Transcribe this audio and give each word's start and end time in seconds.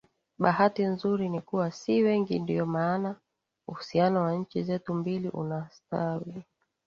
Bahati 0.43 0.83
nzuri 0.83 1.29
ni 1.29 1.41
kuwa 1.41 1.71
si 1.71 2.03
wengi 2.03 2.39
ndio 2.39 2.65
maana 2.65 3.15
uhusiano 3.67 4.21
wa 4.23 4.35
nchi 4.35 4.63
zetu 4.63 4.93
mbili 4.93 5.29
unastawi 5.29 6.43